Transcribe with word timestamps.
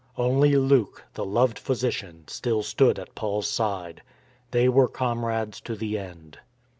Only 0.17 0.55
Luke, 0.55 1.05
the 1.13 1.23
loved 1.23 1.59
physician, 1.59 2.23
still 2.27 2.63
stood 2.63 2.97
at 2.97 3.13
Paul's 3.13 3.47
side. 3.47 4.01
They 4.49 4.67
were 4.67 4.87
comrades 4.87 5.61
to 5.61 5.75
the 5.75 5.95
end. 5.95 6.39